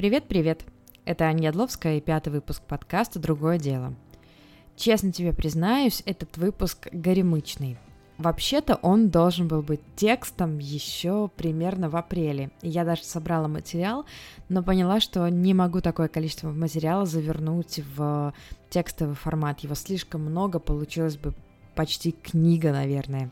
[0.00, 0.64] Привет-привет!
[1.04, 3.92] Это Аня Ядловская и пятый выпуск подкаста «Другое дело».
[4.74, 7.76] Честно тебе признаюсь, этот выпуск горемычный.
[8.16, 12.50] Вообще-то он должен был быть текстом еще примерно в апреле.
[12.62, 14.06] Я даже собрала материал,
[14.48, 18.32] но поняла, что не могу такое количество материала завернуть в
[18.70, 19.60] текстовый формат.
[19.60, 21.34] Его слишком много, получилось бы
[21.74, 23.30] почти книга, наверное.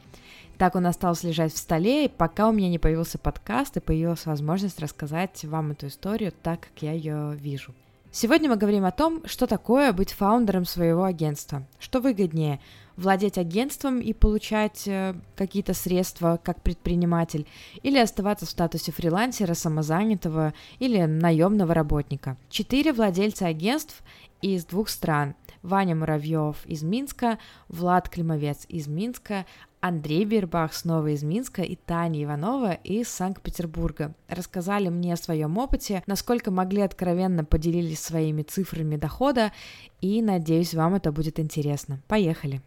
[0.58, 4.80] Так он остался лежать в столе, пока у меня не появился подкаст и появилась возможность
[4.80, 7.72] рассказать вам эту историю так, как я ее вижу.
[8.10, 11.64] Сегодня мы говорим о том, что такое быть фаундером своего агентства.
[11.78, 12.58] Что выгоднее,
[12.96, 17.46] владеть агентством и получать э, какие-то средства как предприниматель,
[17.84, 22.36] или оставаться в статусе фрилансера, самозанятого или наемного работника.
[22.50, 24.02] Четыре владельца агентств
[24.42, 25.36] из двух стран.
[25.62, 27.38] Ваня Муравьев из Минска,
[27.68, 29.44] Влад Климовец из Минска,
[29.80, 34.12] Андрей Бирбах снова из Минска и Таня Иванова из Санкт-Петербурга.
[34.28, 39.52] Рассказали мне о своем опыте, насколько могли откровенно поделились своими цифрами дохода,
[40.00, 42.02] и надеюсь, вам это будет интересно.
[42.08, 42.60] Поехали!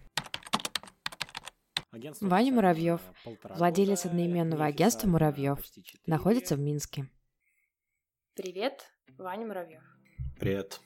[1.91, 3.01] Агентство Ваня Муравьев,
[3.43, 5.59] владелец одноименного агентства Муравьев,
[6.05, 7.09] находится в Минске.
[8.35, 8.85] Привет,
[9.17, 9.83] Ваня Муравьев.
[10.39, 10.79] Привет.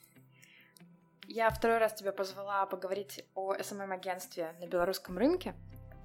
[1.28, 5.54] Я второй раз тебя позвала поговорить о SMM-агентстве на белорусском рынке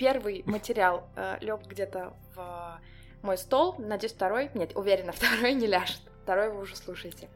[0.02, 2.82] первый материал э, лег где-то в
[3.22, 7.30] мой стол, надеюсь, второй, нет, уверена, второй не ляжет, второй вы уже слушаете.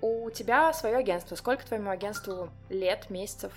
[0.00, 1.36] У тебя свое агентство.
[1.36, 3.52] Сколько твоему агентству лет, месяцев?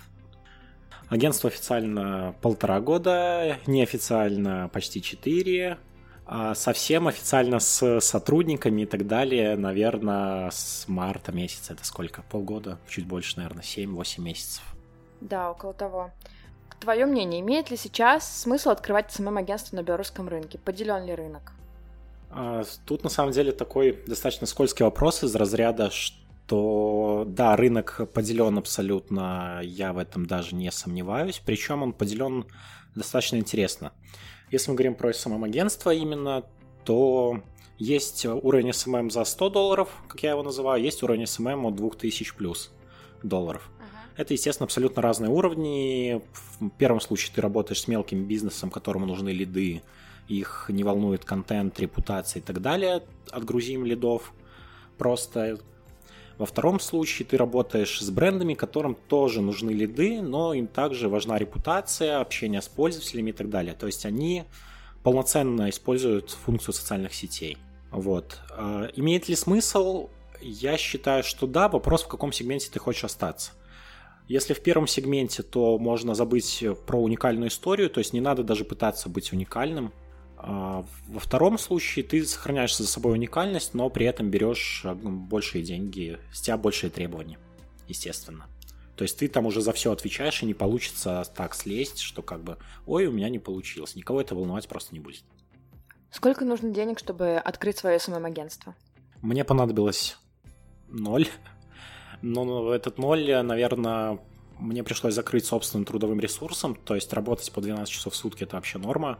[1.08, 5.78] Агентство официально полтора года, неофициально почти четыре,
[6.24, 11.72] а совсем официально с сотрудниками и так далее, наверное, с марта месяца.
[11.72, 12.22] Это сколько?
[12.22, 12.78] Полгода?
[12.88, 14.62] Чуть больше, наверное, 7-8 месяцев.
[15.20, 16.12] Да, около того.
[16.80, 20.58] Твое мнение, имеет ли сейчас смысл открывать СММ-агентство на белорусском рынке?
[20.58, 21.52] Поделен ли рынок?
[22.30, 28.56] А, тут на самом деле такой достаточно скользкий вопрос из разряда, что да, рынок поделен
[28.56, 32.46] абсолютно, я в этом даже не сомневаюсь, причем он поделен
[32.94, 33.92] достаточно интересно.
[34.50, 36.44] Если мы говорим про SMM-агентство именно,
[36.84, 37.42] то
[37.78, 42.36] есть уровень SMM за 100 долларов, как я его называю, есть уровень SMM от 2000
[42.36, 42.72] плюс
[43.22, 43.70] долларов.
[44.16, 46.22] Это, естественно, абсолютно разные уровни.
[46.60, 49.82] В первом случае ты работаешь с мелким бизнесом, которому нужны лиды,
[50.28, 53.02] их не волнует контент, репутация и так далее.
[53.30, 54.32] Отгрузим лидов
[54.96, 55.58] просто.
[56.38, 61.36] Во втором случае ты работаешь с брендами, которым тоже нужны лиды, но им также важна
[61.36, 63.74] репутация, общение с пользователями и так далее.
[63.74, 64.44] То есть они
[65.02, 67.58] полноценно используют функцию социальных сетей.
[67.90, 68.38] Вот.
[68.52, 70.08] А, имеет ли смысл?
[70.40, 71.68] Я считаю, что да.
[71.68, 73.52] Вопрос, в каком сегменте ты хочешь остаться.
[74.30, 78.64] Если в первом сегменте, то можно забыть про уникальную историю, то есть не надо даже
[78.64, 79.92] пытаться быть уникальным.
[80.36, 85.10] А во втором случае ты сохраняешь за собой уникальность, но при этом берешь а, ну,
[85.10, 87.40] большие деньги, с тебя большие требования,
[87.88, 88.46] естественно.
[88.94, 92.44] То есть ты там уже за все отвечаешь, и не получится так слезть, что как
[92.44, 93.96] бы, ой, у меня не получилось.
[93.96, 95.24] Никого это волновать просто не будет.
[96.12, 98.76] Сколько нужно денег, чтобы открыть свое СММ-агентство?
[99.22, 100.18] Мне понадобилось
[100.86, 101.26] ноль.
[102.22, 104.18] Но этот ноль, наверное,
[104.58, 108.56] мне пришлось закрыть собственным трудовым ресурсом, то есть работать по 12 часов в сутки это
[108.56, 109.18] вообще норма,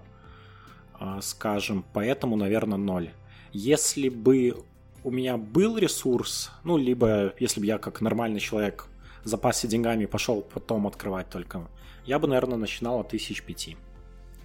[0.95, 3.11] а, скажем, поэтому, наверное, ноль.
[3.53, 4.65] Если бы
[5.03, 8.87] у меня был ресурс, ну, либо если бы я как нормальный человек
[9.25, 11.69] запасся деньгами и пошел потом открывать только,
[12.05, 13.77] я бы, наверное, начинал от тысяч пяти.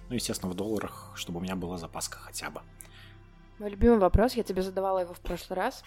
[0.08, 2.60] Ну, естественно, в долларах, чтобы у меня была запаска хотя бы.
[3.58, 5.82] Мой любимый вопрос, я тебе задавала его в прошлый раз.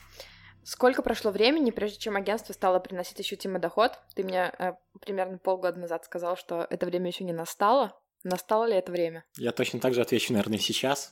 [0.69, 3.93] Сколько прошло времени, прежде чем агентство стало приносить ощутимый доход?
[4.13, 7.99] Ты мне э, примерно полгода назад сказал, что это время еще не настало.
[8.23, 9.25] Настало ли это время?
[9.35, 11.11] Я точно так же отвечу, наверное, сейчас.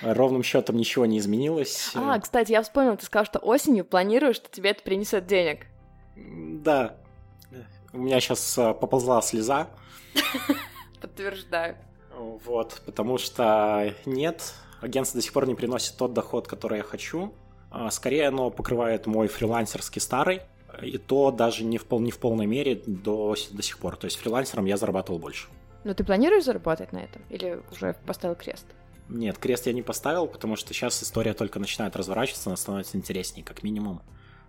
[0.00, 1.90] Ровным счетом ничего не изменилось.
[1.94, 5.66] А, кстати, я вспомнил, ты сказал, что осенью планируешь, что тебе это принесет денег.
[6.16, 6.96] Да.
[7.92, 9.68] У меня сейчас э, поползла слеза.
[11.02, 11.76] Подтверждаю.
[12.14, 17.34] Вот, потому что нет, агентство до сих пор не приносит тот доход, который я хочу.
[17.78, 20.40] А, скорее оно покрывает мой фрилансерский старый,
[20.80, 23.96] и то даже не в, пол, не в полной мере до, до сих пор.
[23.96, 25.48] То есть фрилансером я зарабатывал больше.
[25.84, 27.20] Но ты планируешь заработать на этом?
[27.28, 28.64] Или уже поставил крест?
[29.10, 33.44] Нет, крест я не поставил, потому что сейчас история только начинает разворачиваться, она становится интереснее,
[33.44, 34.00] как минимум.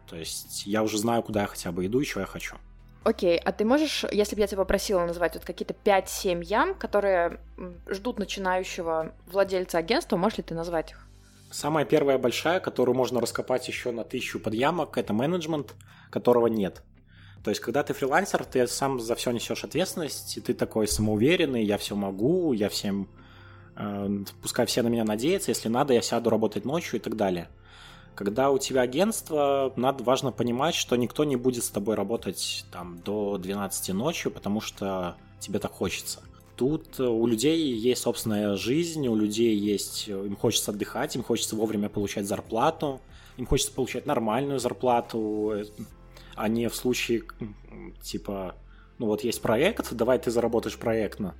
[0.09, 2.55] То есть я уже знаю, куда я хотя бы иду и что я хочу.
[3.03, 7.41] Окей, а ты можешь, если бы я тебя попросила назвать вот какие-то 5-7 ям, которые
[7.89, 11.06] ждут начинающего владельца агентства, можешь ли ты назвать их?
[11.49, 15.75] Самая первая большая, которую можно раскопать еще на тысячу подъямок, это менеджмент,
[16.09, 16.83] которого нет.
[17.43, 21.63] То есть, когда ты фрилансер, ты сам за все несешь ответственность, и ты такой самоуверенный,
[21.63, 23.07] я все могу, я всем,
[23.77, 24.09] э,
[24.41, 27.47] пускай все на меня надеются, если надо, я сяду работать ночью и так далее.
[28.15, 32.99] Когда у тебя агентство, надо важно понимать, что никто не будет с тобой работать там
[32.99, 36.19] до 12 ночи, потому что тебе так хочется.
[36.57, 41.87] Тут у людей есть собственная жизнь, у людей есть, им хочется отдыхать, им хочется вовремя
[41.87, 42.99] получать зарплату,
[43.37, 45.53] им хочется получать нормальную зарплату,
[46.35, 47.23] а не в случае
[48.01, 48.55] типа,
[48.97, 51.35] ну вот есть проект, давай ты заработаешь проектно.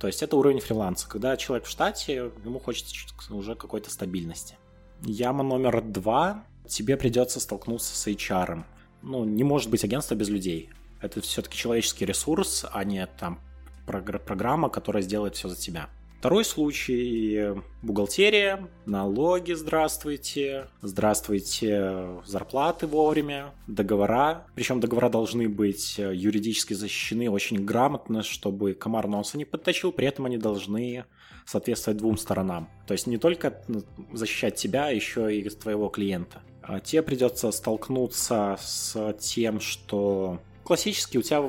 [0.00, 1.06] То есть это уровень фриланса.
[1.06, 2.96] Когда человек в штате, ему хочется
[3.30, 4.56] уже какой-то стабильности.
[5.02, 6.44] Яма номер два.
[6.66, 8.64] Тебе придется столкнуться с HR.
[9.02, 10.70] Ну, не может быть агентство без людей.
[11.02, 13.38] Это все-таки человеческий ресурс, а не там
[13.86, 15.88] программа, которая сделает все за тебя.
[16.22, 24.46] Второй случай– бухгалтерия, налоги, здравствуйте, здравствуйте, зарплаты вовремя, договора.
[24.54, 30.26] Причем договора должны быть юридически защищены очень грамотно, чтобы комар носа не подточил, при этом
[30.26, 31.06] они должны
[31.44, 32.68] соответствовать двум сторонам.
[32.86, 33.82] То есть не только ну,
[34.12, 36.40] защищать тебя, а еще и твоего клиента.
[36.62, 41.42] А тебе придется столкнуться с тем, что классически у тебя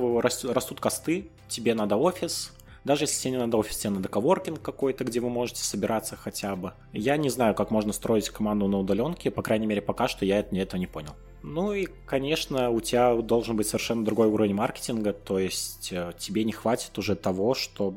[0.52, 2.52] растут косты, тебе надо офис,
[2.84, 6.56] даже если тебе не надо офис, тебе надо коворкинг какой-то, где вы можете собираться хотя
[6.56, 6.74] бы.
[6.92, 10.40] Я не знаю, как можно строить команду на удаленке, по крайней мере, пока что я
[10.40, 11.14] это, не понял.
[11.44, 16.46] Ну и, конечно, у тебя должен быть совершенно другой уровень маркетинга, то есть э, тебе
[16.46, 17.96] не хватит уже того, что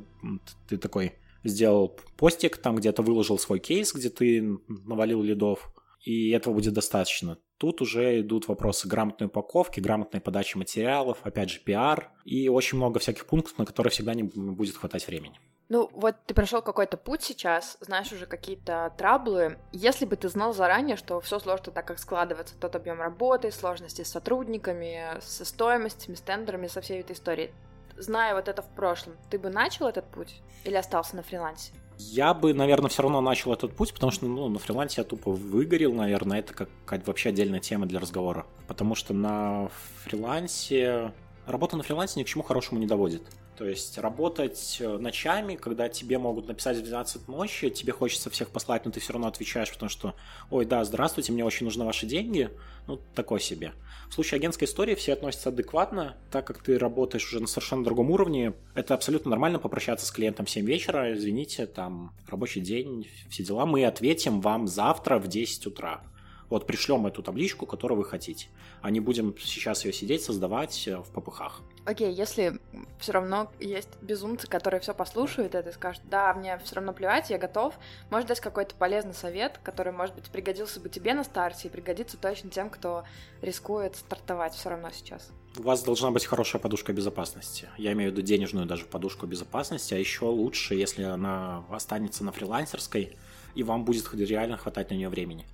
[0.69, 1.15] ты такой
[1.45, 5.71] сделал постик, там где-то выложил свой кейс, где ты навалил лидов,
[6.07, 7.37] и этого будет достаточно.
[7.59, 13.01] Тут уже идут вопросы грамотной упаковки, грамотной подачи материалов, опять же, пиар и очень много
[13.01, 15.39] всяких пунктов, на которые всегда не будет хватать времени.
[15.69, 19.59] Ну, вот ты прошел какой-то путь сейчас, знаешь уже какие-то траблы.
[19.73, 24.03] Если бы ты знал заранее, что все сложно так, как складывается, тот объем работы, сложности
[24.03, 27.51] с сотрудниками, со стоимостями, с тендерами, со всей этой историей,
[27.97, 31.73] зная вот это в прошлом, ты бы начал этот путь или остался на фрилансе?
[31.99, 35.31] Я бы, наверное, все равно начал этот путь, потому что ну, на фрилансе я тупо
[35.33, 38.47] выгорел, наверное, это как какая-то вообще отдельная тема для разговора.
[38.67, 39.71] Потому что на
[40.05, 41.13] фрилансе...
[41.47, 43.23] Работа на фрилансе ни к чему хорошему не доводит.
[43.57, 48.51] То есть работать э, ночами, когда тебе могут написать в 12 ночи, тебе хочется всех
[48.51, 50.15] послать, но ты все равно отвечаешь, потому что,
[50.51, 52.51] ой, да, здравствуйте, мне очень нужны ваши деньги,
[52.87, 53.73] ну, такое себе.
[54.11, 58.11] В случае агентской истории все относятся адекватно, так как ты работаешь уже на совершенно другом
[58.11, 63.43] уровне, это абсолютно нормально попрощаться с клиентом в 7 вечера, извините, там, рабочий день, все
[63.43, 66.03] дела, мы ответим вам завтра в 10 утра.
[66.49, 68.49] Вот пришлем эту табличку, которую вы хотите.
[68.81, 71.61] А не будем сейчас ее сидеть, создавать э, в попыхах.
[71.85, 72.61] Окей, okay, если
[73.01, 77.31] все равно есть безумцы, которые все послушают это и скажут, да, мне все равно плевать,
[77.31, 77.75] я готов,
[78.11, 82.17] может дать какой-то полезный совет, который, может быть, пригодился бы тебе на старте и пригодится
[82.17, 83.05] точно тем, кто
[83.43, 85.31] рискует стартовать все равно сейчас.
[85.59, 87.69] У вас должна быть хорошая подушка безопасности.
[87.77, 92.33] Я имею в виду денежную даже подушку безопасности, а еще лучше, если она останется на
[92.33, 93.17] фрилансерской,
[93.55, 95.47] и вам будет реально хватать на нее времени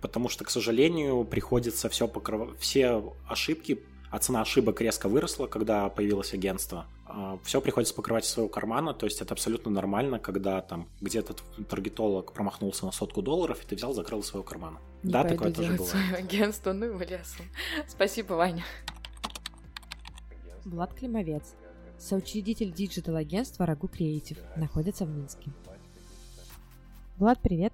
[0.00, 3.80] потому что, к сожалению, приходится все покрывать, все ошибки,
[4.10, 6.86] а цена ошибок резко выросла, когда появилось агентство.
[7.06, 11.34] А, все приходится покрывать из своего кармана, то есть это абсолютно нормально, когда там где-то
[11.68, 14.78] таргетолог промахнулся на сотку долларов, и ты взял, закрыл из своего кармана.
[15.02, 15.90] Не да, такое тоже бывает.
[15.90, 17.46] свое агентство, ну его лесом.
[17.86, 18.64] Спасибо, Ваня.
[20.64, 21.54] Влад Климовец,
[21.98, 25.50] соучредитель digital-агентства Рагу Креатив, находится в Минске.
[27.16, 27.72] Влад, привет.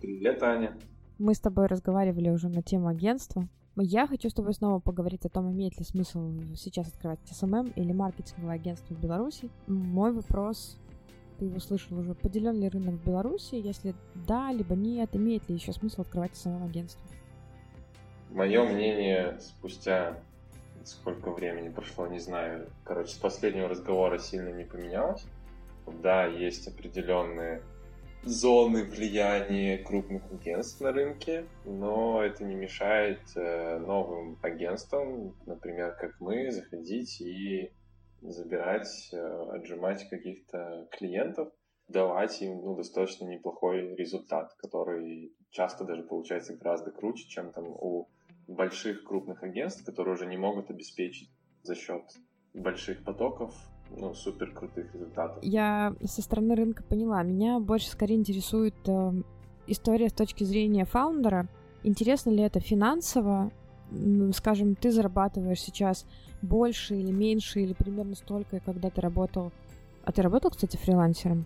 [0.00, 0.76] Привет, Аня.
[1.22, 3.46] Мы с тобой разговаривали уже на тему агентства.
[3.76, 7.92] Я хочу с тобой снова поговорить о том, имеет ли смысл сейчас открывать SMM или
[7.92, 9.48] маркетинговое агентство в Беларуси.
[9.68, 10.76] Мой вопрос,
[11.38, 13.54] ты его слышал уже, поделен ли рынок в Беларуси?
[13.54, 13.94] Если
[14.26, 17.00] да, либо нет, имеет ли еще смысл открывать СММ-агентство?
[18.32, 20.18] Мое мнение спустя
[20.82, 22.68] сколько времени прошло, не знаю.
[22.82, 25.24] Короче, с последнего разговора сильно не поменялось.
[26.02, 27.62] Да, есть определенные
[28.24, 36.20] зоны влияния крупных агентств на рынке, но это не мешает э, новым агентствам, например, как
[36.20, 37.72] мы, заходить и
[38.20, 39.16] забирать, э,
[39.52, 41.52] отжимать каких-то клиентов,
[41.88, 48.08] давать им ну, достаточно неплохой результат, который часто даже получается гораздо круче, чем там у
[48.46, 51.30] больших крупных агентств, которые уже не могут обеспечить
[51.62, 52.02] за счет
[52.54, 53.54] больших потоков
[53.96, 55.38] ну, супер крутых результатов.
[55.42, 57.22] Я со стороны рынка поняла.
[57.22, 59.12] Меня больше скорее интересует э,
[59.66, 61.48] история с точки зрения фаундера.
[61.82, 63.50] Интересно ли это финансово?
[64.34, 66.06] Скажем, ты зарабатываешь сейчас
[66.40, 69.52] больше или меньше, или примерно столько, когда ты работал.
[70.04, 71.44] А ты работал, кстати, фрилансером?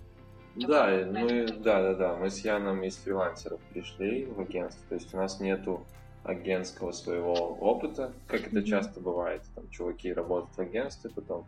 [0.57, 5.13] Да, мы, да, да, да, мы с Яном из фрилансеров пришли в агентство, то есть
[5.13, 5.83] у нас нету
[6.25, 9.43] агентского своего опыта, как это часто бывает.
[9.55, 11.45] Там чуваки работают в агентстве, потом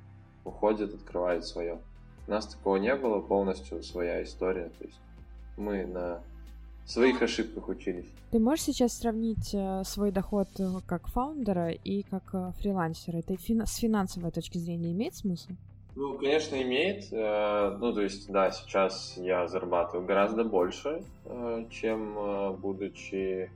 [0.49, 1.79] уходят, открывают свое.
[2.27, 4.71] У нас такого не было, полностью своя история.
[4.79, 5.01] То есть
[5.57, 6.21] мы на
[6.85, 8.07] своих ошибках учились.
[8.31, 13.19] Ты можешь сейчас сравнить э, свой доход э, как фаундера и как э, фрилансера?
[13.19, 15.51] Это фин- с финансовой точки зрения имеет смысл?
[15.97, 17.11] Ну, конечно, имеет.
[17.11, 21.03] Ну, то есть, да, сейчас я зарабатываю гораздо больше,
[21.71, 22.15] чем
[22.61, 23.51] будучи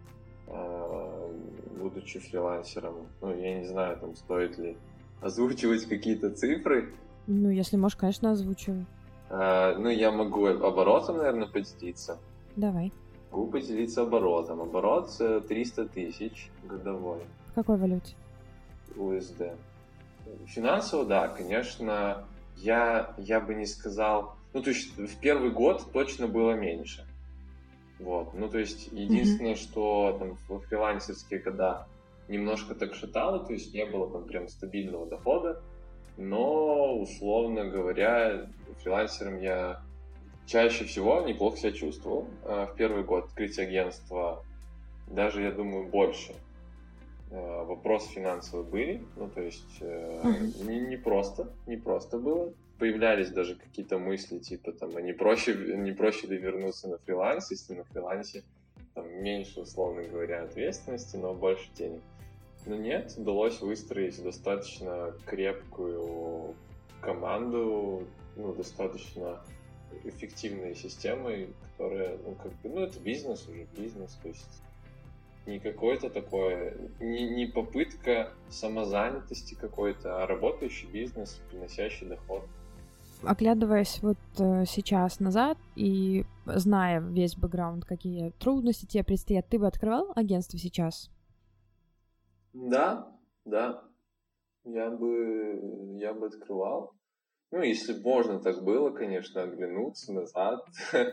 [1.81, 3.07] будучи фрилансером.
[3.21, 4.77] Ну, я не знаю, там стоит ли
[5.23, 6.93] озвучивать какие-то цифры.
[7.27, 8.85] Ну, если можешь, конечно, озвучивай.
[9.31, 12.19] Ну, я могу оборотом, наверное, поделиться.
[12.57, 12.93] Давай.
[13.31, 14.61] Могу поделиться оборотом.
[14.61, 17.21] Оборот 300 тысяч годовой.
[17.53, 18.15] В какой валюте?
[18.95, 19.57] USD.
[20.47, 22.25] Финансово, да, конечно,
[22.57, 24.37] я, я бы не сказал...
[24.53, 27.07] Ну, то есть в первый год точно было меньше.
[27.99, 28.35] Вот.
[28.35, 29.57] Ну, то есть единственное, mm-hmm.
[29.57, 31.87] что там в фрилансерские года
[32.33, 35.63] немножко так шатало, то есть не было там прям стабильного дохода,
[36.17, 38.49] но, условно говоря,
[38.83, 39.83] фрилансером я
[40.47, 42.27] чаще всего неплохо себя чувствовал.
[42.45, 44.45] А в первый год открытия агентства
[45.09, 46.33] даже, я думаю, больше
[47.33, 50.69] Э, вопросы финансовые были, ну то есть uh-huh.
[50.69, 52.53] не, не просто, не просто было.
[52.79, 57.51] Появлялись даже какие-то мысли типа там, а не проще, не проще ли вернуться на фриланс,
[57.51, 58.45] если на фрилансе
[58.93, 62.03] там меньше, условно говоря, ответственности, но больше денег.
[62.67, 66.55] Но нет, удалось выстроить достаточно крепкую
[67.01, 69.41] команду, ну, достаточно
[70.05, 74.63] эффективные системы, которые, ну, как бы, ну, это бизнес уже, бизнес, то есть
[75.47, 82.45] не какое-то такое, не, не попытка самозанятости какой-то, а работающий бизнес, приносящий доход.
[83.25, 89.67] Оглядываясь вот э, сейчас назад и зная весь бэкграунд, какие трудности тебе предстоят, ты бы
[89.67, 91.11] открывал агентство сейчас?
[92.53, 93.09] Да,
[93.45, 93.85] да.
[94.65, 96.93] Я бы, я бы открывал.
[97.51, 100.65] Ну, если можно так было, конечно, оглянуться назад.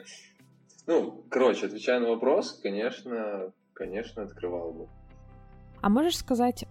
[0.88, 4.88] Ну, короче, отвечая на вопрос, конечно, конечно, открывал бы.
[5.82, 6.66] А можешь сказать,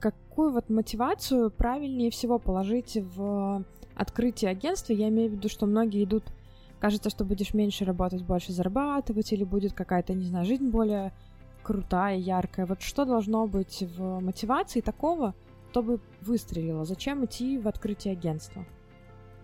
[0.00, 3.64] какую вот мотивацию правильнее всего положить в
[3.94, 4.92] открытие агентства?
[4.92, 6.24] Я имею в виду, что многие идут,
[6.78, 11.14] кажется, что будешь меньше работать, больше зарабатывать, или будет какая-то, не знаю, жизнь более
[11.68, 12.64] крутая, яркая.
[12.64, 15.34] Вот что должно быть в мотивации такого,
[15.70, 16.86] чтобы выстрелило?
[16.86, 18.64] Зачем идти в открытие агентства?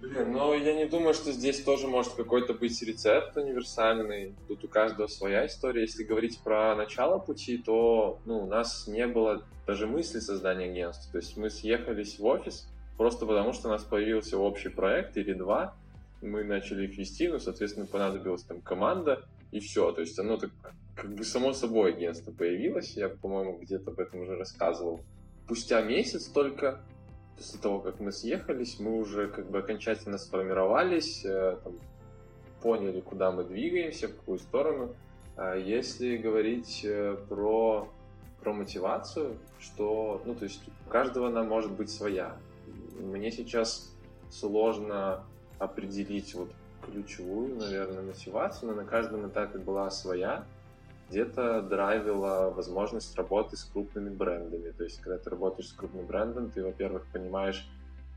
[0.01, 4.35] Блин, ну я не думаю, что здесь тоже может какой-то быть рецепт универсальный.
[4.49, 5.83] Тут у каждого своя история.
[5.83, 11.13] Если говорить про начало пути, то ну, у нас не было даже мысли создания агентства.
[11.13, 12.67] То есть мы съехались в офис
[12.97, 15.75] просто потому, что у нас появился общий проект или два.
[16.23, 19.93] Мы начали их вести, ну, соответственно, понадобилась там команда, и все.
[19.93, 20.51] То есть оно так
[20.97, 22.97] как бы само собой агентство появилось.
[22.97, 25.01] Я, по-моему, где-то об этом уже рассказывал.
[25.45, 26.81] Спустя месяц только
[27.37, 31.79] после того, как мы съехались, мы уже как бы окончательно сформировались, э, там,
[32.63, 34.97] поняли, куда мы двигаемся, в какую сторону.
[35.37, 37.89] А если говорить э, про,
[38.41, 42.37] про мотивацию, что, ну, то есть у каждого она может быть своя.
[42.99, 43.95] Мне сейчас
[44.31, 45.25] сложно
[45.61, 46.51] определить вот
[46.87, 50.45] ключевую, наверное, мотивацию, но на каждом этапе была своя
[51.11, 54.71] где-то драйвила возможность работы с крупными брендами.
[54.71, 57.69] То есть, когда ты работаешь с крупным брендом, ты, во-первых, понимаешь,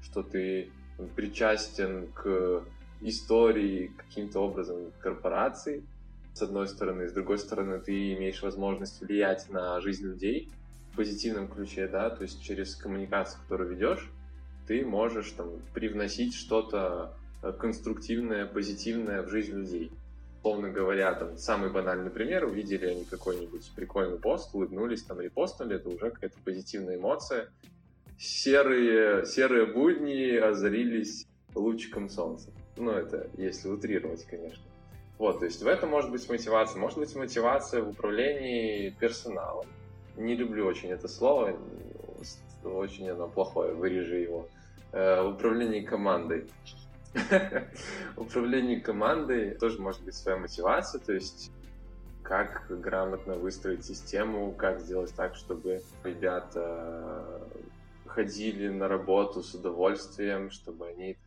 [0.02, 0.72] что ты
[1.16, 2.64] причастен к
[3.02, 5.84] истории каким-то образом корпорации,
[6.34, 10.50] с одной стороны, с другой стороны, ты имеешь возможность влиять на жизнь людей
[10.92, 14.10] в позитивном ключе, да, то есть через коммуникацию, которую ведешь,
[14.68, 17.14] ты можешь там привносить что-то
[17.54, 19.92] конструктивное, позитивное в жизнь людей
[20.48, 25.90] условно говоря, там, самый банальный пример, увидели они какой-нибудь прикольный пост, улыбнулись, там, репостнули, это
[25.90, 27.50] уже какая-то позитивная эмоция.
[28.18, 32.52] Серые, серые будни озарились лучиком солнца.
[32.78, 34.64] Ну, это если утрировать, конечно.
[35.18, 36.80] Вот, то есть в этом может быть мотивация.
[36.80, 39.66] Может быть мотивация в управлении персоналом.
[40.16, 41.58] Не люблю очень это слово,
[42.64, 44.48] очень оно плохое, вырежи его.
[44.94, 46.46] Э, в управлении командой.
[48.18, 51.52] управлении командой тоже может быть своя мотивация, то есть
[52.24, 57.42] как грамотно выстроить систему, как сделать так, чтобы ребята
[58.06, 61.18] ходили на работу с удовольствием, чтобы они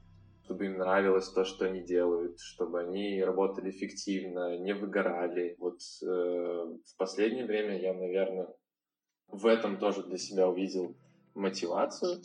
[0.50, 5.54] чтобы им нравилось то, что они делают, чтобы они работали эффективно, не выгорали.
[5.60, 8.48] Вот э, в последнее время я, наверное,
[9.28, 10.96] в этом тоже для себя увидел
[11.36, 12.20] мотивацию.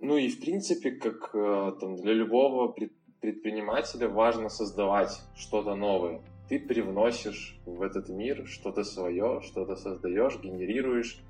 [0.00, 6.20] Ну и в принципе, как э, там для любого пред, предпринимателя важно создавать что-то новое.
[6.48, 11.20] Ты привносишь в этот мир что-то свое, что-то создаешь, генерируешь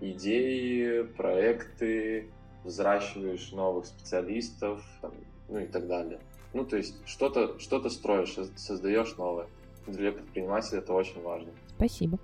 [0.00, 2.30] идеи, проекты,
[2.64, 5.12] взращиваешь новых специалистов, там,
[5.48, 6.20] ну и так далее.
[6.52, 9.46] Ну, то есть что-то что строишь, создаешь новое.
[9.86, 11.50] для предпринимателя это очень важно.
[11.76, 12.18] Спасибо.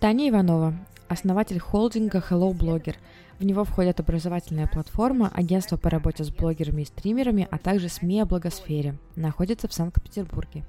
[0.00, 0.74] Таня Иванова,
[1.08, 2.96] основатель холдинга Hello Blogger.
[3.42, 8.20] В него входит образовательная платформа, агентство по работе с блогерами и стримерами, а также СМИ
[8.20, 8.94] о благосфере.
[9.16, 10.62] Находится в Санкт-Петербурге.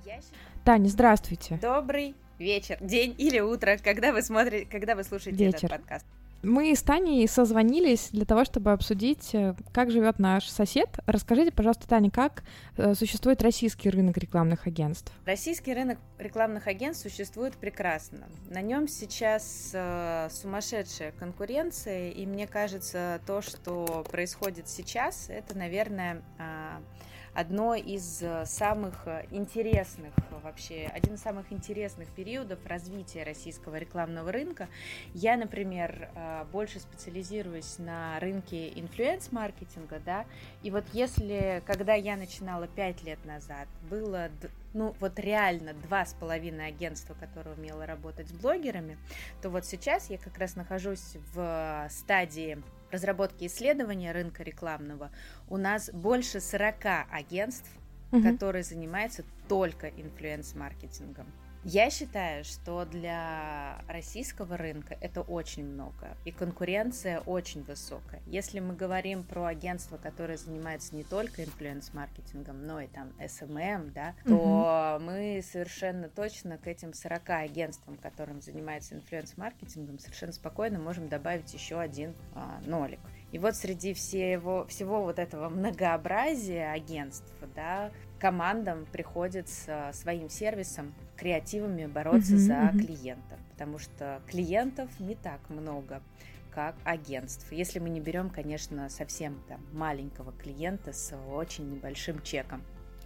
[0.65, 1.59] Таня, здравствуйте.
[1.61, 5.65] Добрый вечер, день или утро, когда вы смотрите, когда вы слушаете вечер.
[5.65, 6.05] этот подкаст.
[6.43, 10.89] Мы с Таней созвонились для того, чтобы обсудить, э, как живет наш сосед.
[11.05, 12.43] Расскажите, пожалуйста, Таня, как
[12.75, 15.13] э, существует российский рынок рекламных агентств?
[15.25, 18.27] Российский рынок рекламных агентств существует прекрасно.
[18.50, 26.21] На нем сейчас э, сумасшедшая конкуренция, и мне кажется, то, что происходит сейчас, это, наверное,
[26.39, 26.77] э,
[27.33, 30.13] одно из э, самых э, интересных
[30.43, 34.67] вообще, один из самых интересных периодов развития российского рекламного рынка.
[35.13, 40.25] Я, например, э, больше специализируюсь на рынке инфлюенс-маркетинга, да,
[40.61, 44.29] и вот если, когда я начинала пять лет назад, было
[44.73, 48.97] ну вот реально два с половиной агентства, которое умело работать с блогерами,
[49.41, 52.61] то вот сейчас я как раз нахожусь в стадии
[52.93, 55.12] разработки исследования рынка рекламного
[55.50, 56.75] у нас больше 40
[57.12, 57.69] агентств,
[58.12, 58.23] угу.
[58.23, 61.25] которые занимаются только influence-маркетингом.
[61.65, 68.22] Я считаю, что для российского рынка это очень много, и конкуренция очень высокая.
[68.27, 74.13] Если мы говорим про агентства, которые занимаются не только influence-маркетингом, но и там SMM, да,
[74.25, 75.05] то угу.
[75.05, 81.79] мы совершенно точно к этим 40 агентствам, которым занимается influence-маркетингом, совершенно спокойно можем добавить еще
[81.79, 83.00] один а, нолик.
[83.32, 87.89] И вот среди всего, всего вот этого многообразия агентств, да,
[88.23, 92.79] командам приходится своим сервисом, креативами бороться uh-huh, за uh-huh.
[92.79, 96.01] клиента, потому что клиентов не так много,
[96.55, 97.51] как агентств.
[97.51, 102.61] Если мы не берем, конечно, совсем там маленького клиента с очень небольшим чеком.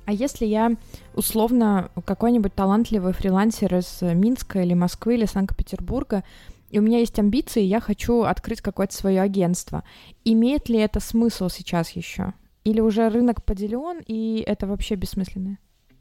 [0.05, 0.74] А если я
[1.15, 6.24] условно какой-нибудь талантливый фрилансер из Минска или Москвы или Санкт-Петербурга,
[6.69, 9.84] и у меня есть амбиции, я хочу открыть какое-то свое агентство.
[10.23, 12.36] Имеет ли это смысл сейчас еще?
[12.67, 15.58] Или уже рынок поделен, и это вообще бессмысленно?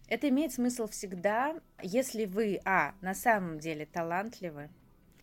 [0.08, 4.68] Это имеет смысл всегда, если вы, а, на самом деле талантливы,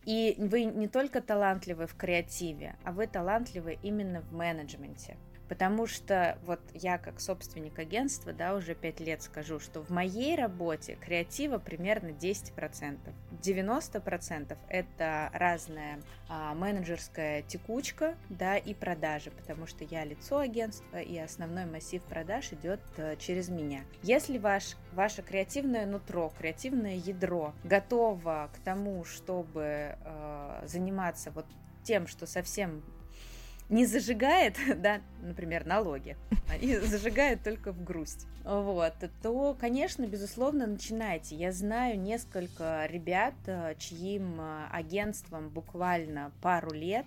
[0.06, 5.18] и вы не только талантливы в креативе, а вы талантливы именно в менеджменте.
[5.48, 10.36] Потому что вот я как собственник агентства, да, уже пять лет скажу, что в моей
[10.36, 12.98] работе креатива примерно 10%.
[13.42, 21.18] 90% это разная а, менеджерская текучка, да, и продажи, потому что я лицо агентства, и
[21.18, 23.82] основной массив продаж идет а, через меня.
[24.02, 31.46] Если ваш, ваше креативное нутро, креативное ядро готово к тому, чтобы а, заниматься вот
[31.82, 32.82] тем, что совсем
[33.68, 36.16] не зажигает, да, например, налоги,
[36.48, 41.34] они зажигают только в грусть, вот, то, конечно, безусловно, начинайте.
[41.36, 47.06] Я знаю несколько ребят, э, чьим э, агентством буквально пару лет,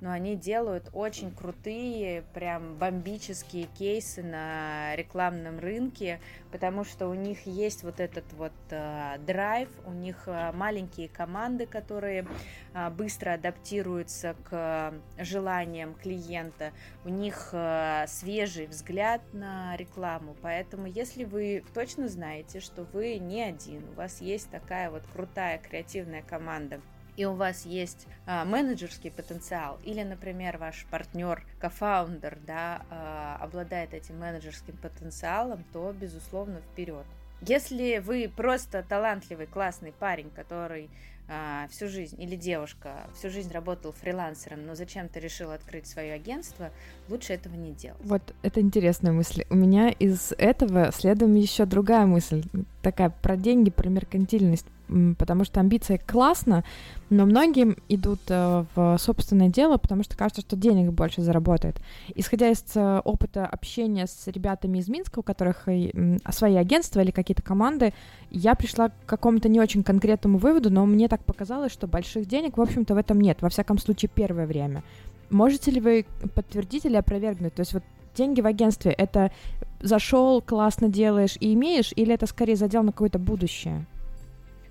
[0.00, 6.20] но они делают очень крутые, прям бомбические кейсы на рекламном рынке,
[6.52, 11.64] потому что у них есть вот этот вот э, драйв, у них э, маленькие команды,
[11.66, 12.26] которые
[12.74, 16.72] э, быстро адаптируются к желаниям клиента,
[17.04, 23.42] у них э, свежий взгляд на рекламу, поэтому если вы точно знаете, что вы не
[23.42, 26.80] один, у вас есть такая вот крутая креативная команда,
[27.16, 33.94] и у вас есть а, менеджерский потенциал, или, например, ваш партнер, кофаундер, да, а, обладает
[33.94, 37.06] этим менеджерским потенциалом, то, безусловно, вперед.
[37.42, 40.88] Если вы просто талантливый, классный парень, который
[41.28, 46.70] а, всю жизнь, или девушка всю жизнь работал фрилансером, но зачем-то решил открыть свое агентство,
[47.08, 48.00] лучше этого не делать.
[48.04, 49.44] Вот это интересная мысль.
[49.50, 52.44] У меня из этого следом еще другая мысль,
[52.80, 54.66] такая про деньги, про меркантильность
[55.18, 56.64] потому что амбиция классно,
[57.10, 61.76] но многим идут э, в собственное дело, потому что кажется, что денег больше заработает.
[62.14, 65.68] Исходя из э, опыта общения с ребятами из Минска, у которых
[66.30, 67.92] свои агентства или какие-то команды,
[68.30, 72.56] я пришла к какому-то не очень конкретному выводу, но мне так показалось, что больших денег,
[72.56, 74.82] в общем-то, в этом нет, во всяком случае, первое время.
[75.30, 77.54] Можете ли вы подтвердить или опровергнуть?
[77.54, 77.82] То есть вот
[78.16, 79.32] деньги в агентстве— это
[79.80, 83.84] зашел, классно делаешь и имеешь, или это скорее задел на какое-то будущее?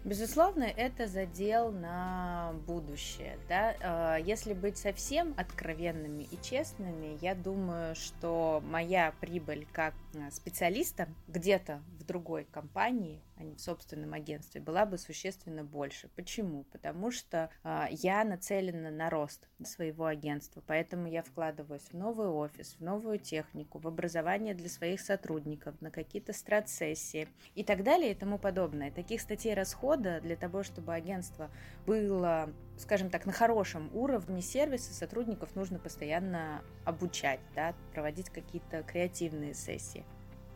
[0.06, 3.40] Безусловно, это задел на будущее.
[3.50, 3.76] Да?
[3.82, 9.96] А, если быть совсем откровенными и честными, я думаю, что моя прибыль как
[10.32, 16.10] специалиста где-то в другой компании а не в собственном агентстве, была бы существенно больше.
[16.16, 16.64] Почему?
[16.72, 22.76] Потому что э, я нацелена на рост своего агентства, поэтому я вкладываюсь в новый офис,
[22.80, 28.16] в новую технику, в образование для своих сотрудников, на какие-то страт-сессии и так далее и
[28.16, 28.92] тому подобное.
[28.92, 31.52] Таких статей расхода для того, чтобы агентство
[31.86, 39.54] было, скажем так, на хорошем уровне сервиса, сотрудников нужно постоянно обучать, да, проводить какие-то креативные
[39.54, 40.04] сессии.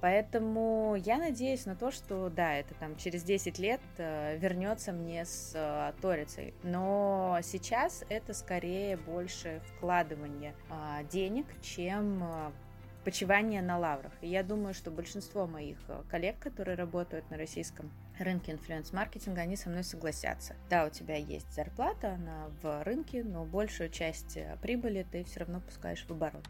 [0.02, 5.26] Поэтому я надеюсь на то, что да, это там через 10 лет э, вернется мне
[5.26, 6.54] с э, Торицей.
[6.64, 12.52] Но сейчас это скорее больше вкладывание э, денег, чем э,
[13.04, 14.14] почивание на лаврах.
[14.22, 15.78] И я думаю, что большинство моих
[16.10, 20.56] коллег, которые работают на российском рынке инфлюенс-маркетинга, они со мной согласятся.
[20.70, 25.42] Да, у тебя есть зарплата, она в рынке, но большую часть э, прибыли ты все
[25.42, 26.46] равно пускаешь в оборот.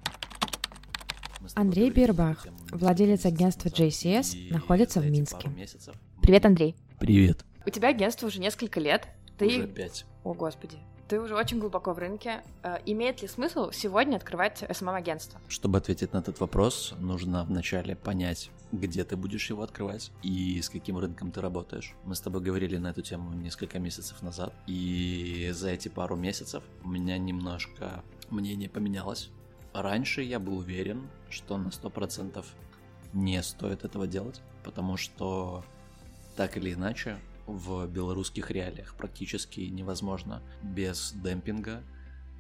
[1.55, 5.49] Андрей Бирбах, владелец агентства JCS, находится в Минске.
[6.21, 6.75] Привет, Андрей.
[6.99, 7.45] Привет.
[7.65, 9.07] У тебя агентство уже несколько лет.
[9.37, 9.47] Ты...
[9.47, 10.05] Уже пять.
[10.23, 10.77] О, господи.
[11.07, 12.43] Ты уже очень глубоко в рынке.
[12.61, 15.39] Э, имеет ли смысл сегодня открывать SMM-агентство?
[15.47, 20.69] Чтобы ответить на этот вопрос, нужно вначале понять, где ты будешь его открывать и с
[20.69, 21.95] каким рынком ты работаешь.
[22.05, 26.63] Мы с тобой говорили на эту тему несколько месяцев назад, и за эти пару месяцев
[26.83, 29.29] у меня немножко мнение поменялось
[29.73, 32.43] Раньше я был уверен, что на 100%
[33.13, 35.63] не стоит этого делать, потому что
[36.35, 41.83] так или иначе в белорусских реалиях практически невозможно без демпинга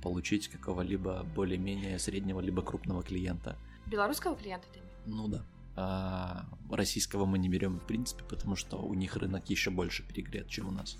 [0.01, 3.57] получить какого-либо более-менее среднего либо крупного клиента.
[3.85, 4.79] Белорусского клиента ты?
[5.05, 5.45] Ну да.
[5.81, 10.49] А российского мы не берем в принципе, потому что у них рынок еще больше перегрет,
[10.49, 10.97] чем у нас.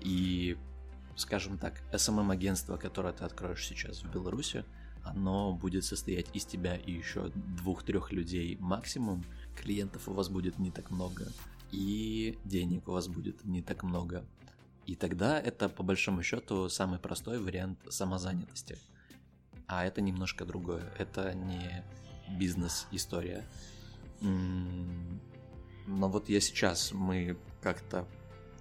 [0.00, 0.56] И,
[1.16, 4.64] скажем так, SMM-агентство, которое ты откроешь сейчас в Беларуси,
[5.02, 9.24] оно будет состоять из тебя и еще двух-трех людей максимум.
[9.56, 11.26] Клиентов у вас будет не так много,
[11.72, 14.24] и денег у вас будет не так много.
[14.86, 18.78] И тогда это, по большому счету, самый простой вариант самозанятости.
[19.66, 20.84] А это немножко другое.
[20.98, 21.84] Это не
[22.38, 23.44] бизнес-история.
[24.20, 28.06] Но вот я сейчас, мы как-то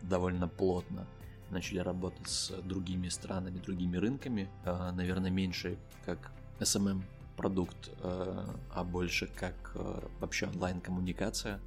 [0.01, 1.07] довольно плотно
[1.49, 7.03] начали работать с другими странами, другими рынками, а, наверное, меньше как SMM
[7.35, 11.61] продукт, а, а больше как а, вообще онлайн-коммуникация.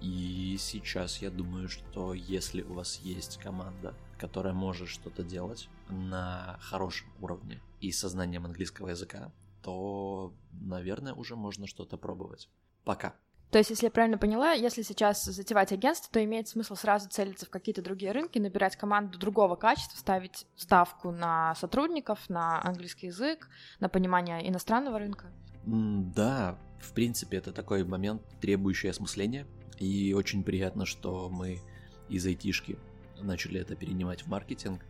[0.00, 6.58] И сейчас я думаю, что если у вас есть команда, которая может что-то делать на
[6.60, 12.48] хорошем уровне и со знанием английского языка, то, наверное, уже можно что-то пробовать.
[12.84, 13.14] Пока.
[13.50, 17.46] То есть, если я правильно поняла, если сейчас затевать агентство, то имеет смысл сразу целиться
[17.46, 23.48] в какие-то другие рынки, набирать команду другого качества, ставить ставку на сотрудников, на английский язык,
[23.78, 25.26] на понимание иностранного рынка?
[25.64, 29.46] Да, в принципе, это такой момент, требующий осмысления.
[29.78, 31.60] И очень приятно, что мы
[32.08, 32.78] из айтишки
[33.20, 34.84] начали это перенимать в маркетинг,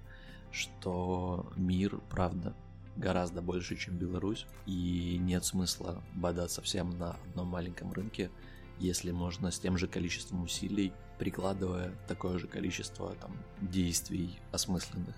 [0.51, 2.55] что мир, правда,
[2.96, 8.30] гораздо больше, чем Беларусь, и нет смысла бодаться всем на одном маленьком рынке,
[8.78, 15.14] если можно с тем же количеством усилий, прикладывая такое же количество там, действий осмысленных,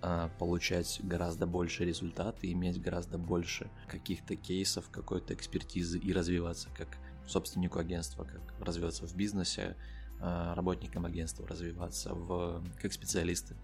[0.00, 6.68] а, получать гораздо больше результат и иметь гораздо больше каких-то кейсов, какой-то экспертизы и развиваться
[6.76, 6.88] как
[7.26, 9.76] собственнику агентства, как развиваться в бизнесе,
[10.20, 13.56] а, работникам агентства развиваться в, как специалисты,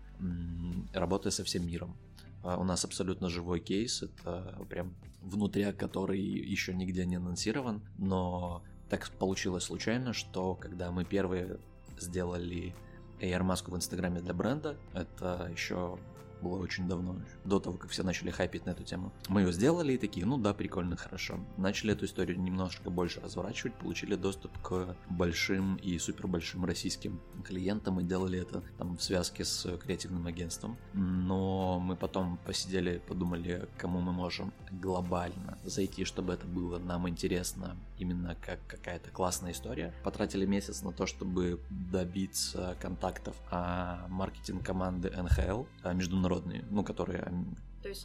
[0.92, 1.96] работая со всем миром.
[2.44, 8.62] А, у нас абсолютно живой кейс, это прям внутряк, который еще нигде не анонсирован, но
[8.90, 11.58] так получилось случайно, что когда мы первые
[11.98, 12.74] сделали
[13.20, 15.98] AR-маску в Инстаграме для бренда, это еще
[16.44, 19.12] было очень давно, до того, как все начали хайпить на эту тему.
[19.28, 21.40] Мы ее сделали и такие, ну да, прикольно, хорошо.
[21.56, 28.00] Начали эту историю немножко больше разворачивать, получили доступ к большим и супер большим российским клиентам
[28.00, 30.76] и делали это там в связке с креативным агентством.
[30.92, 37.76] Но мы потом посидели, подумали, кому мы можем глобально зайти, чтобы это было нам интересно,
[37.98, 39.94] именно как какая-то классная история.
[40.02, 46.84] Потратили месяц на то, чтобы добиться контактов а маркетинг команды НХЛ, а международной международные, ну,
[46.84, 47.32] которые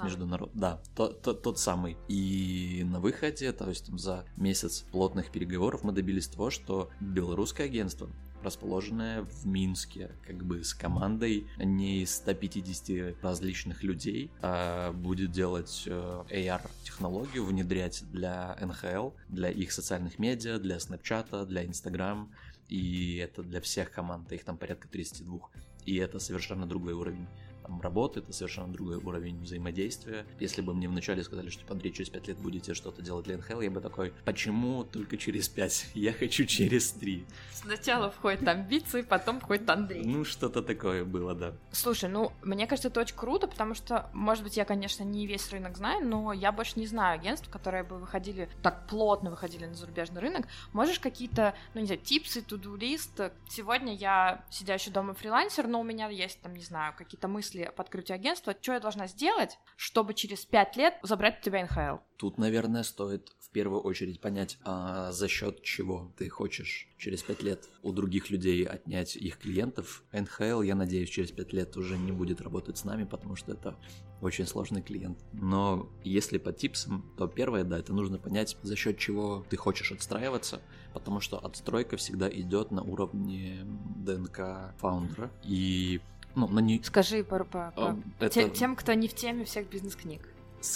[0.03, 1.97] международ, да, тот, тот, тот самый.
[2.07, 7.67] И на выходе, то есть там, за месяц плотных переговоров мы добились того, что белорусское
[7.67, 8.09] агентство
[8.41, 15.83] расположенное в Минске, как бы с командой не из 150 различных людей, а будет делать
[15.87, 22.31] э, AR-технологию, внедрять для НХЛ, для их социальных медиа, для Snapchat, для Instagram,
[22.69, 25.39] и это для всех команд, их там порядка 32,
[25.85, 27.27] и это совершенно другой уровень
[27.69, 30.25] там, работы, это совершенно другой уровень взаимодействия.
[30.39, 33.61] Если бы мне вначале сказали, что, Андрей, через 5 лет будете что-то делать для НХЛ,
[33.61, 35.91] я бы такой, почему только через 5?
[35.93, 37.25] Я хочу через 3.
[37.53, 40.03] Сначала входит амбиции, потом входит Андрей.
[40.03, 41.53] Ну, что-то такое было, да.
[41.71, 45.49] Слушай, ну, мне кажется, это очень круто, потому что, может быть, я, конечно, не весь
[45.51, 49.75] рынок знаю, но я больше не знаю агентств, которые бы выходили, так плотно выходили на
[49.75, 50.47] зарубежный рынок.
[50.73, 53.19] Можешь какие-то, ну, не знаю, типсы, туду-лист?
[53.49, 57.83] Сегодня я сидящий дома фрилансер, но у меня есть, там, не знаю, какие-то мысли по
[57.83, 58.55] открытию агентства.
[58.59, 62.01] Что я должна сделать, чтобы через пять лет забрать у тебя НХЛ?
[62.17, 67.41] Тут, наверное, стоит в первую очередь понять, а за счет чего ты хочешь через пять
[67.41, 70.03] лет у других людей отнять их клиентов.
[70.11, 73.75] НХЛ, я надеюсь, через пять лет уже не будет работать с нами, потому что это
[74.21, 75.17] очень сложный клиент.
[75.31, 79.91] Но если по типсам, то первое, да, это нужно понять, за счет чего ты хочешь
[79.91, 80.61] отстраиваться,
[80.93, 85.31] потому что отстройка всегда идет на уровне ДНК фаундера.
[85.43, 86.01] И
[86.35, 86.81] ну, на не...
[86.83, 87.97] Скажи по, по, по...
[88.19, 88.49] Это...
[88.49, 90.21] тем, кто не в теме всех бизнес-книг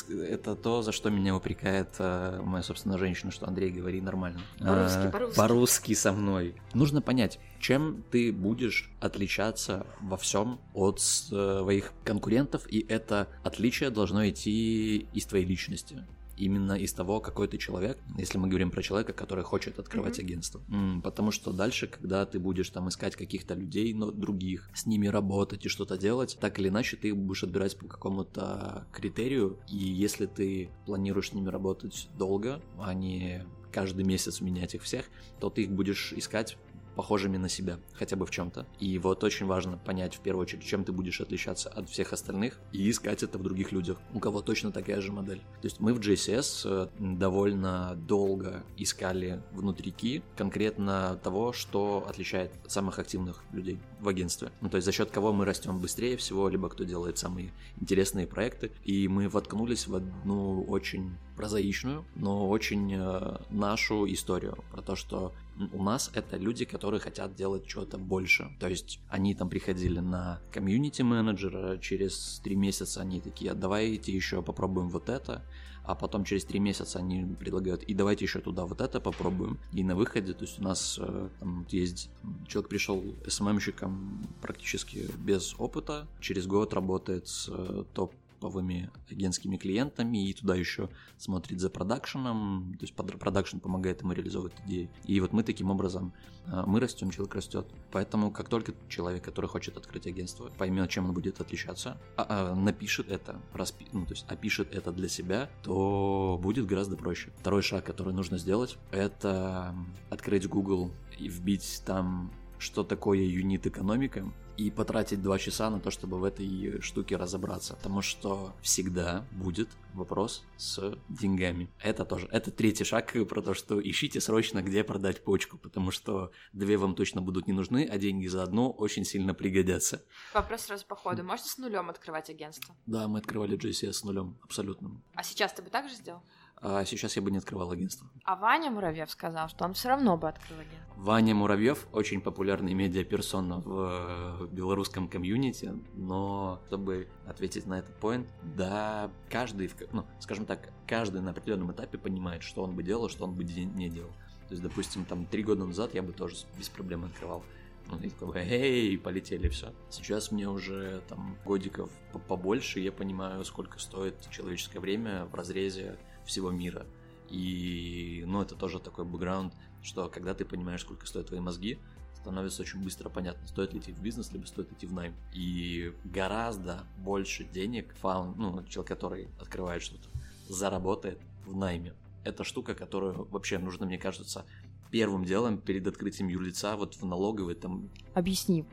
[0.10, 4.42] это то, за что меня упрекает э, моя, собственно, женщина, что Андрей, говори нормально.
[4.60, 5.38] По-русски, а, по-русски.
[5.38, 6.56] По-русски со мной.
[6.74, 14.28] Нужно понять, чем ты будешь отличаться во всем от своих конкурентов, и это отличие должно
[14.28, 16.06] идти из твоей личности
[16.38, 20.24] именно из того, какой ты человек, если мы говорим про человека, который хочет открывать mm-hmm.
[20.24, 20.62] агентство.
[20.69, 25.08] М-м, потому что дальше, когда ты будешь там искать каких-то людей, но других, с ними
[25.08, 30.26] работать и что-то делать, так или иначе ты будешь отбирать по какому-то критерию, и если
[30.26, 35.06] ты планируешь с ними работать долго, а не каждый месяц менять их всех,
[35.39, 36.58] то ты их будешь искать
[36.96, 38.66] похожими на себя, хотя бы в чем-то.
[38.80, 42.60] И вот очень важно понять в первую очередь, чем ты будешь отличаться от всех остальных
[42.72, 45.40] и искать это в других людях, у кого точно такая же модель.
[45.40, 53.00] То есть мы в JCS э, довольно долго искали внутрики конкретно того, что отличает самых
[53.00, 54.52] активных людей в агентстве.
[54.62, 58.28] Ну, то есть за счет кого мы растем быстрее всего, либо кто делает самые интересные
[58.28, 58.72] проекты.
[58.84, 65.34] И мы воткнулись в одну очень прозаичную, но очень э, нашу историю про то, что
[65.72, 68.52] у нас это люди, которые хотят делать что-то больше.
[68.60, 74.12] То есть они там приходили на комьюнити менеджера, через три месяца они такие, а давайте
[74.12, 75.44] еще попробуем вот это,
[75.84, 79.60] а потом через три месяца они предлагают, и давайте еще туда вот это попробуем.
[79.74, 82.10] И на выходе, то есть у нас э, там есть,
[82.48, 83.93] человек пришел СММщиком
[84.42, 90.90] практически без опыта, через год работает с э, топ топовыми агентскими клиентами, и туда еще
[91.18, 94.90] смотрит за продакшеном, то есть продакшн помогает ему реализовывать идеи.
[95.06, 96.14] И вот мы таким образом,
[96.48, 97.66] а, мы растем, человек растет.
[97.92, 102.56] Поэтому как только человек, который хочет открыть агентство, поймет, чем он будет отличаться, а, а,
[102.56, 107.32] напишет это, распи, ну, то есть опишет это для себя, то будет гораздо проще.
[107.40, 109.74] Второй шаг, который нужно сделать, это
[110.10, 112.32] открыть Google и вбить там
[112.63, 117.76] что такое юнит-экономика, и потратить два часа на то, чтобы в этой штуке разобраться.
[117.76, 121.69] Потому что всегда будет вопрос с деньгами.
[121.80, 122.28] Это тоже.
[122.32, 126.95] Это третий шаг про то, что ищите срочно, где продать почку, потому что две вам
[126.95, 130.04] точно будут не нужны, а деньги за одну очень сильно пригодятся.
[130.34, 131.23] Вопрос сразу по ходу.
[131.23, 132.76] Можете с нулем открывать агентство?
[132.86, 135.02] Да, мы открывали JCS с нулем, абсолютно.
[135.15, 136.21] А сейчас ты бы так же сделал?
[136.65, 138.08] А сейчас я бы не открывал агентство.
[138.23, 140.93] А Ваня Муравьев сказал, что он все равно бы открыл агентство.
[140.95, 149.12] Ваня Муравьев очень популярный медиаперсона в белорусском комьюнити, но чтобы ответить на этот поинт, да,
[149.30, 153.34] каждый, ну, скажем так, каждый на определенном этапе понимает, что он бы делал, что он
[153.34, 154.12] бы не делал.
[154.47, 157.43] То есть, допустим, там три года назад я бы тоже без проблем открывал.
[157.89, 159.73] Ну, и такой, эй, полетели, все.
[159.89, 161.89] Сейчас мне уже там годиков
[162.30, 166.86] побольше, я понимаю, сколько стоит человеческое время в разрезе всего мира.
[167.30, 171.80] И, ну, это тоже такой бэкграунд, что когда ты понимаешь, сколько стоят твои мозги,
[172.16, 175.14] становится очень быстро понятно, стоит ли идти в бизнес, либо стоит идти в найм.
[175.34, 180.08] И гораздо больше денег фаун, ну, человек, который открывает что-то,
[180.48, 181.94] заработает в найме.
[182.24, 184.46] Это штука, которую вообще нужно, мне кажется,
[184.94, 187.90] первым делом перед открытием юрлица вот в налоговой там...
[188.14, 188.64] Объясни,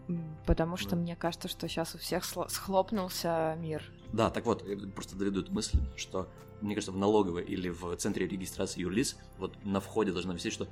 [0.45, 0.97] потому что да.
[0.97, 3.83] мне кажется, что сейчас у всех схлопнулся мир.
[4.13, 4.63] Да, так вот,
[4.95, 6.29] просто доведу эту мысль, что
[6.61, 10.69] мне кажется, в налоговой или в центре регистрации юрлиц вот на входе должно висеть, что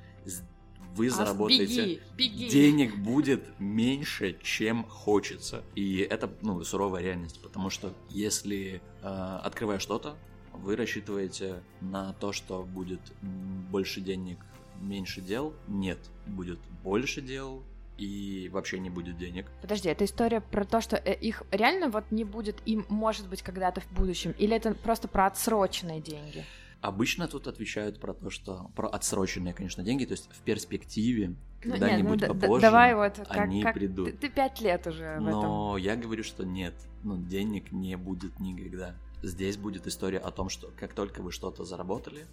[0.94, 2.48] вы заработаете, беги, беги.
[2.50, 5.64] денег будет меньше, чем хочется.
[5.74, 10.14] И это, ну, суровая реальность, потому что если э, открывая что-то,
[10.52, 14.38] вы рассчитываете на то, что будет больше денег,
[14.80, 15.54] меньше дел.
[15.66, 17.62] Нет, будет больше дел,
[17.98, 19.46] и вообще не будет денег.
[19.60, 23.42] Подожди, это история про то, что э, их реально вот не будет, им может быть
[23.42, 26.44] когда-то в будущем, или это просто про отсроченные деньги?
[26.80, 31.72] Обычно тут отвечают про то, что про отсроченные, конечно, деньги, то есть в перспективе Ну,
[31.72, 34.12] Когда-нибудь ну, да- попозже давай вот, как, они как- придут.
[34.12, 35.40] Ты, ты пять лет уже в этом.
[35.42, 38.94] Но я говорю, что нет, ну, денег не будет никогда.
[39.24, 42.26] Здесь будет история о том, что как только вы что-то заработали,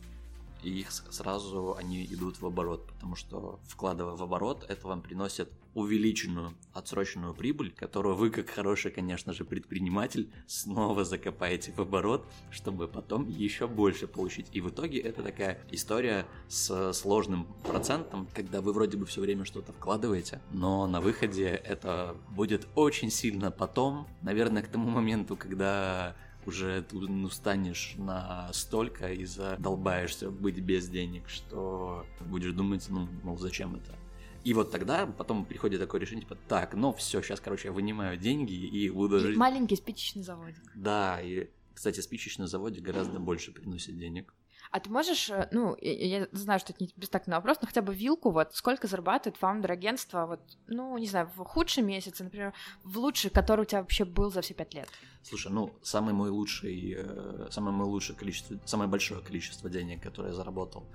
[0.70, 5.50] их с- сразу они идут в оборот, потому что вкладывая в оборот, это вам приносит
[5.74, 12.88] увеличенную отсроченную прибыль, которую вы, как хороший, конечно же, предприниматель, снова закопаете в оборот, чтобы
[12.88, 14.48] потом еще больше получить.
[14.54, 19.44] И в итоге это такая история с сложным процентом, когда вы вроде бы все время
[19.44, 26.16] что-то вкладываете, но на выходе это будет очень сильно потом, наверное, к тому моменту, когда
[26.46, 33.38] уже ты ну, станешь настолько и задолбаешься быть без денег, что будешь думать, ну, мол,
[33.38, 33.96] зачем это?
[34.44, 38.16] И вот тогда потом приходит такое решение, типа, так, ну все, сейчас, короче, я вынимаю
[38.16, 39.38] деньги и буду жить.
[39.38, 40.62] Маленький спичечный заводик.
[40.76, 44.34] Да, и, кстати, спичечный заводик гораздо больше приносит денег.
[44.72, 47.82] А ты можешь, э, ну, я, я знаю, что это не бестактный вопрос, но хотя
[47.82, 52.54] бы вилку, вот, сколько зарабатывает фаундер агентства, вот, ну, не знаю, в худшие месяцы, например,
[52.84, 54.90] в лучшие, который у тебя вообще был за все пять лет?
[55.24, 60.30] Слушай, ну, самый мой лучший, э, самое мое лучшее количество, самое большое количество денег, которое
[60.30, 60.86] я заработал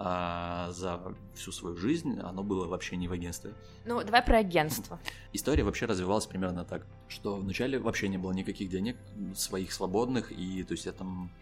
[0.00, 1.00] а, за
[1.34, 3.52] всю свою жизнь, оно было вообще не в агентстве.
[3.84, 5.00] Ну, давай про агентство.
[5.32, 8.96] История вообще развивалась примерно так, что вначале вообще не было никаких денег
[9.34, 11.32] своих свободных, и то есть я там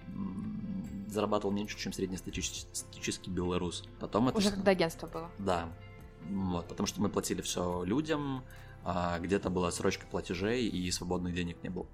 [1.06, 3.84] зарабатывал меньше, чем среднестатистический белорус.
[4.00, 4.38] Потом это...
[4.38, 5.30] Уже когда агентство было.
[5.38, 5.68] Да.
[6.30, 8.42] Вот, потому что мы платили все людям,
[8.84, 11.86] а где-то была срочка платежей и свободных денег не было.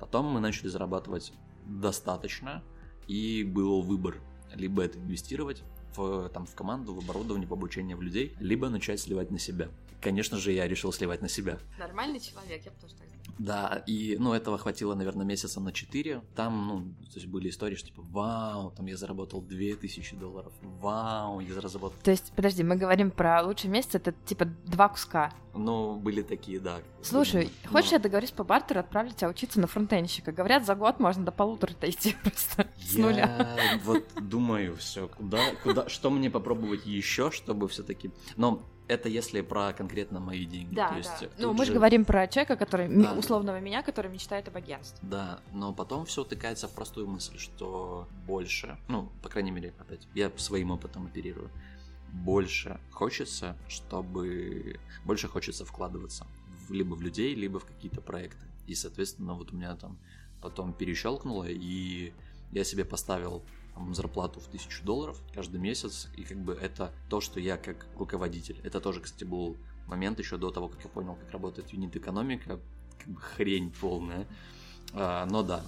[0.00, 1.32] Потом мы начали зарабатывать
[1.64, 2.64] достаточно,
[3.06, 4.16] и был выбор.
[4.54, 5.62] Либо это инвестировать
[5.96, 9.68] в, там, в команду, в оборудование, в обучение в людей, либо начать сливать на себя.
[10.00, 11.58] Конечно же, я решил сливать на себя.
[11.78, 13.18] Нормальный человек, я бы тоже так сделала.
[13.38, 16.22] Да, и, ну, этого хватило, наверное, месяца на 4.
[16.34, 21.38] Там, ну, то есть были истории, что типа, вау, там я заработал 2000 долларов, вау,
[21.40, 25.32] я заработал То есть, подожди, мы говорим про лучший месяц, это типа два куска.
[25.54, 26.78] Ну, были такие, да.
[27.02, 30.30] Слушай, Но- хочешь, я договорюсь по бартеру, отправлю тебя учиться на фронтенщика?
[30.32, 33.58] Говорят, за год можно до полутора-то идти просто с Я нуля.
[33.84, 38.10] вот думаю, все, куда, куда, что мне попробовать еще, чтобы все-таки.
[38.36, 40.74] Но это если про конкретно мои деньги.
[40.74, 41.28] Да, то есть, да.
[41.38, 43.12] Ну, мы же говорим про человека, который, Да.
[43.12, 44.98] условного меня, который мечтает об агентстве.
[45.02, 50.08] Да, но потом все утыкается в простую мысль, что больше, ну, по крайней мере, опять,
[50.14, 51.50] я своим опытом оперирую,
[52.12, 54.80] больше хочется, чтобы...
[55.04, 56.26] Больше хочется вкладываться
[56.66, 58.46] в- либо в людей, либо в какие-то проекты.
[58.66, 59.98] И, соответственно, вот у меня там
[60.40, 62.12] потом перещелкнуло, и
[62.52, 63.42] я себе поставил
[63.78, 67.86] там, зарплату в тысячу долларов каждый месяц, и как бы это то, что я как
[67.96, 68.60] руководитель.
[68.64, 72.60] Это тоже, кстати, был момент еще до того, как я понял, как работает юнит-экономика,
[72.98, 74.26] как бы хрень полная.
[74.92, 75.62] А, но да,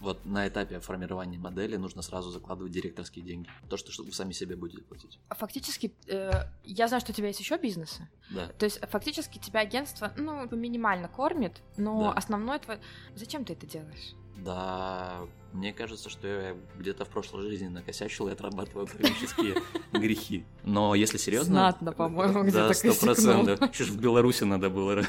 [0.00, 3.48] вот на этапе формирования модели нужно сразу закладывать директорские деньги.
[3.68, 5.18] То, что, вы сами себе будете платить.
[5.30, 6.30] Фактически, э,
[6.64, 8.08] я знаю, что у тебя есть еще бизнесы.
[8.30, 8.48] Да.
[8.48, 12.12] То есть, фактически, тебя агентство, ну, минимально кормит, но Да.
[12.12, 12.78] основной твой...
[13.14, 14.14] Зачем ты это делаешь?
[14.36, 15.20] Да,
[15.52, 20.44] мне кажется, что я где-то в прошлой жизни накосячил и отрабатываю кармические грехи.
[20.64, 21.54] Но если серьезно...
[21.54, 23.44] Знатно, по-моему, да, где-то сто косякнул.
[23.44, 23.72] процентов.
[23.72, 25.02] Еще в Беларуси надо было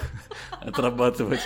[0.62, 1.42] отрабатывать.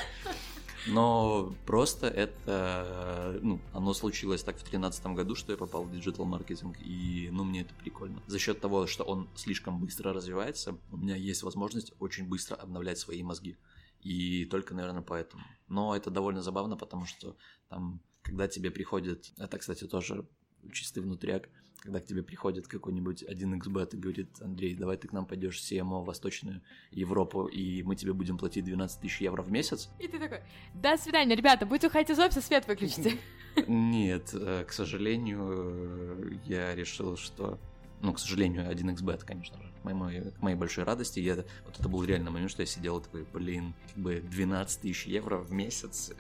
[0.88, 6.77] Но просто это, ну, оно случилось так в 2013 году, что я попал в digital-маркетинг,
[6.84, 8.22] и, ну, мне это прикольно.
[8.26, 12.98] За счет того, что он слишком быстро развивается, у меня есть возможность очень быстро обновлять
[12.98, 13.58] свои мозги.
[14.01, 15.43] И только, наверное, поэтому.
[15.67, 17.35] Но это довольно забавно, потому что
[17.69, 20.25] там, когда тебе приходит, это, кстати, тоже
[20.71, 21.49] чистый внутряк,
[21.81, 25.71] когда к тебе приходит какой-нибудь 1xbet и говорит, Андрей, давай ты к нам пойдешь в
[25.71, 26.61] CMO в Восточную
[26.91, 29.89] Европу, и мы тебе будем платить 12 тысяч евро в месяц.
[29.99, 30.41] И ты такой,
[30.75, 33.17] до свидания, ребята, будете уходить из офиса, свет выключите.
[33.67, 37.59] Нет, э, к сожалению, э, я решил, что...
[38.01, 39.71] Ну, к сожалению, 1xbet, конечно же.
[39.81, 41.19] К моей, к моей большой радости.
[41.19, 41.35] Я,
[41.65, 45.05] вот это был реально момент, что я сидел и такой, блин, как бы 12 тысяч
[45.05, 46.11] евро в месяц.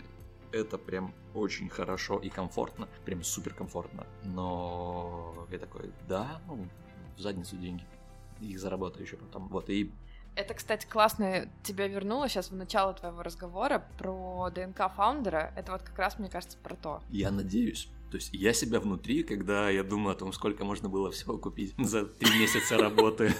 [0.51, 2.87] Это прям очень хорошо и комфортно.
[3.05, 4.05] Прям супер комфортно.
[4.23, 6.67] Но я такой, да, ну,
[7.17, 7.83] в задницу деньги.
[8.41, 9.47] Их заработаю еще потом.
[9.47, 9.91] Вот, и
[10.35, 15.51] Это, кстати, классно тебя вернуло сейчас в начало твоего разговора про ДНК фаундера.
[15.55, 17.01] Это вот как раз, мне кажется, про то.
[17.09, 17.89] Я надеюсь.
[18.11, 21.73] То есть я себя внутри, когда я думаю о том, сколько можно было всего купить
[21.77, 23.33] за три месяца работы,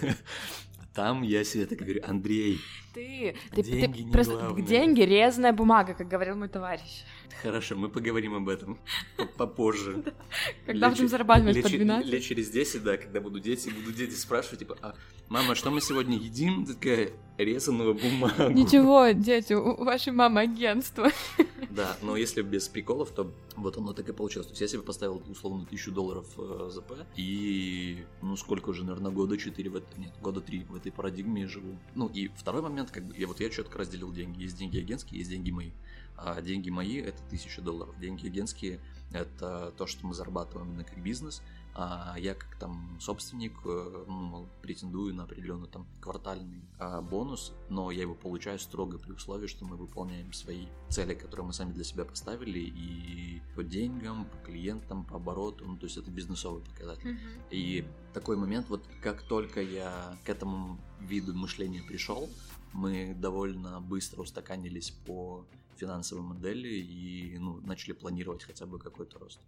[0.93, 2.57] там я себе так говорю, Андрей,
[2.93, 4.61] Ты, ты, Деньги ты не просто главное.
[4.65, 7.03] деньги резаная бумага, как говорил мой товарищ.
[7.41, 8.77] хорошо, мы поговорим об этом
[9.15, 10.03] по- попозже.
[10.65, 12.09] Когда будем зарабатывать по че- 12.
[12.11, 14.95] Лет через 10, да, когда буду дети, буду дети спрашивать, типа, а,
[15.29, 16.65] мама, что мы сегодня едим?
[16.65, 18.51] Такая, резаную бумагу.
[18.51, 21.09] Ничего, дети, у вашей мамы агентство.
[21.71, 24.47] Да, но если без приколов, то вот оно так и получилось.
[24.47, 29.09] То есть я себе поставил условно тысячу долларов э, ЗП, и ну сколько уже, наверное,
[29.09, 31.77] года четыре в это, нет, года три в этой парадигме живу.
[31.95, 34.41] Ну и второй момент, как бы, я вот я четко разделил деньги.
[34.41, 35.71] Есть деньги агентские, есть деньги мои.
[36.17, 37.99] А деньги мои это тысяча долларов.
[37.99, 38.79] Деньги агентские
[39.11, 41.41] это то, что мы зарабатываем именно как бизнес,
[41.73, 47.91] а я как там собственник э, ну, претендую на определенный там квартальный а, бонус, но
[47.91, 51.85] я его получаю строго при условии, что мы выполняем свои цели, которые мы сами для
[51.85, 57.11] себя поставили, и по деньгам, по клиентам, по обороту, ну, то есть это бизнесовый показатель.
[57.11, 57.49] Mm-hmm.
[57.51, 62.29] И такой момент, вот как только я к этому виду мышления пришел,
[62.73, 65.45] мы довольно быстро устаканились по
[65.75, 69.39] финансовой модели и ну, начали планировать хотя бы какой-то рост.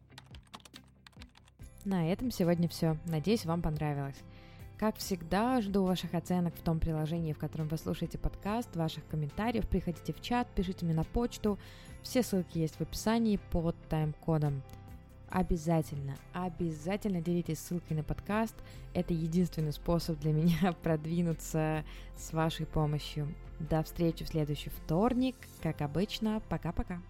[1.86, 2.98] На этом сегодня все.
[3.06, 4.18] Надеюсь, вам понравилось.
[4.80, 9.68] Как всегда, жду ваших оценок в том приложении, в котором вы слушаете подкаст, ваших комментариев.
[9.68, 11.60] Приходите в чат, пишите мне на почту.
[12.02, 14.62] Все ссылки есть в описании под тайм-кодом.
[15.34, 18.54] Обязательно, обязательно делитесь ссылкой на подкаст.
[18.94, 21.84] Это единственный способ для меня продвинуться
[22.16, 23.34] с вашей помощью.
[23.60, 25.36] До встречи в следующий вторник.
[25.64, 27.02] Как обычно, пока-пока.